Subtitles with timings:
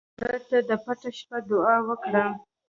[0.17, 2.25] مړه ته د پټه شپه دعا وکړه